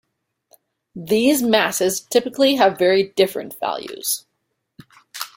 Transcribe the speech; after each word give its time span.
These 0.95 1.43
masses 1.43 1.99
typically 1.99 2.55
have 2.55 2.79
very 2.79 3.09
different 3.15 3.59
values. 3.59 4.25